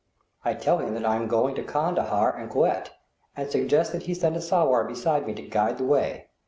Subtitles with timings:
[0.43, 2.89] I tell him that I am going to Kandahar and Quetta,
[3.37, 6.25] and suggest that he send a sowar with me to guide the way.